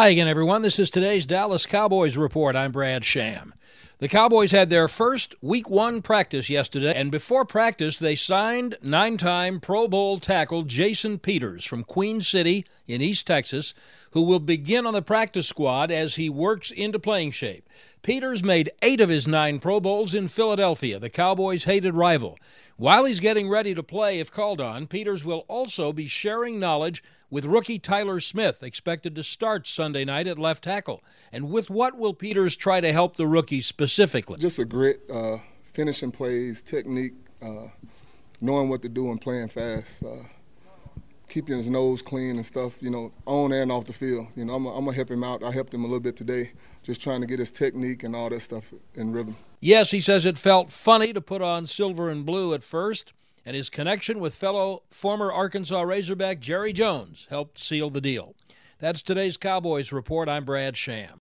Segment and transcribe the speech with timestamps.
[0.00, 0.62] Hi again, everyone.
[0.62, 2.56] This is today's Dallas Cowboys Report.
[2.56, 3.52] I'm Brad Sham.
[4.00, 9.18] The Cowboys had their first week one practice yesterday, and before practice, they signed nine
[9.18, 13.74] time Pro Bowl tackle Jason Peters from Queen City in East Texas,
[14.12, 17.68] who will begin on the practice squad as he works into playing shape.
[18.00, 22.38] Peters made eight of his nine Pro Bowls in Philadelphia, the Cowboys' hated rival.
[22.78, 27.04] While he's getting ready to play if called on, Peters will also be sharing knowledge
[27.28, 31.02] with rookie Tyler Smith, expected to start Sunday night at left tackle.
[31.30, 33.89] And with what will Peters try to help the rookie specifically?
[34.38, 35.38] Just a grit, uh,
[35.72, 37.68] finishing plays, technique, uh,
[38.40, 40.02] knowing what to do and playing fast.
[40.02, 40.24] Uh,
[41.30, 44.26] keeping his nose clean and stuff, you know, on and off the field.
[44.34, 45.42] You know, I'm going to help him out.
[45.42, 46.50] I helped him a little bit today,
[46.82, 49.36] just trying to get his technique and all that stuff in rhythm.
[49.60, 53.12] Yes, he says it felt funny to put on silver and blue at first,
[53.46, 58.34] and his connection with fellow former Arkansas Razorback Jerry Jones helped seal the deal.
[58.78, 60.28] That's today's Cowboys Report.
[60.28, 61.18] I'm Brad Sham.